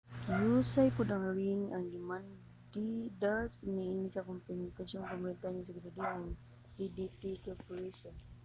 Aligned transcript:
gihusay 0.25 0.89
pod 0.97 1.09
ang 1.11 1.25
ring 1.37 1.63
ang 1.75 1.85
demanda 1.93 3.37
niini 3.75 4.05
sa 4.11 4.21
kakompetensiyang 4.25 5.09
kompanya 5.11 5.61
sa 5.63 5.75
seguridad 5.77 6.09
ang 6.13 6.25
adt 6.83 7.25
corporation 7.45 8.13